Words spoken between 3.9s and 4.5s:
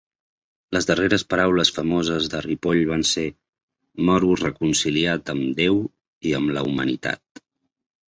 "moro